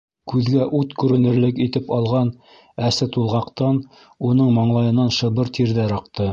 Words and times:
Күҙгә 0.31 0.63
ут 0.77 0.95
күренерлек 1.03 1.61
итеп 1.65 1.91
алған 1.99 2.33
әсе 2.89 3.09
тулғаҡтан 3.19 3.79
уның 4.31 4.53
маңлайынан 4.59 5.17
шыбыр 5.23 5.57
тирҙәр 5.61 5.99
аҡты. 6.03 6.29